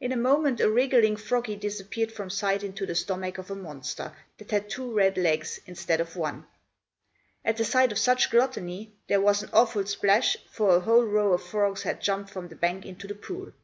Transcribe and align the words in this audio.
In 0.00 0.12
a 0.12 0.16
moment, 0.16 0.60
a 0.60 0.70
wriggling 0.70 1.16
froggy 1.16 1.56
disappeared 1.56 2.12
from 2.12 2.30
sight 2.30 2.62
into 2.62 2.86
the 2.86 2.94
stomach 2.94 3.38
of 3.38 3.50
a 3.50 3.56
monster, 3.56 4.12
that 4.38 4.52
had 4.52 4.70
two 4.70 4.92
red 4.92 5.18
legs, 5.18 5.58
instead 5.66 6.00
of 6.00 6.14
one. 6.14 6.46
At 7.44 7.56
the 7.56 7.64
sight 7.64 7.90
of 7.90 7.98
such 7.98 8.30
gluttony, 8.30 8.92
there 9.08 9.20
was 9.20 9.42
an 9.42 9.50
awful 9.52 9.84
splash, 9.86 10.36
for 10.48 10.76
a 10.76 10.80
whole 10.80 11.02
row 11.04 11.32
of 11.32 11.42
frogs 11.42 11.82
had 11.82 12.00
jumped 12.00 12.30
from 12.30 12.46
the 12.50 12.54
bank 12.54 12.86
into 12.86 13.08
the 13.08 13.16
pool. 13.16 13.50